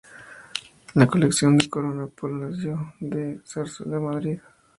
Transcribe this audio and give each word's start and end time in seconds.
Colección 1.11 1.59
de 1.59 1.65
la 1.65 1.69
Corona, 1.69 2.07
Palacio 2.07 2.95
de 3.01 3.35
la 3.35 3.41
Zarzuela, 3.45 3.99
Madrid. 3.99 4.39